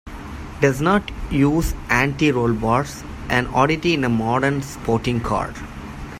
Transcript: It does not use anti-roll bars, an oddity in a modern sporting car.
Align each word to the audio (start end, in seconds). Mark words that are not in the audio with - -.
It 0.07 0.61
does 0.61 0.81
not 0.81 1.11
use 1.29 1.75
anti-roll 1.89 2.53
bars, 2.53 3.03
an 3.29 3.45
oddity 3.53 3.93
in 3.93 4.03
a 4.03 4.09
modern 4.09 4.63
sporting 4.63 5.19
car. 5.21 5.53